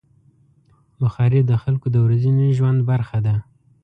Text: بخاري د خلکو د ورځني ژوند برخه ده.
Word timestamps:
بخاري 1.01 1.39
د 1.45 1.51
خلکو 1.63 1.87
د 1.93 1.97
ورځني 2.05 2.47
ژوند 2.57 2.79
برخه 2.91 3.17
ده. 3.25 3.35